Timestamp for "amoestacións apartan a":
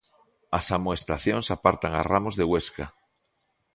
0.77-2.01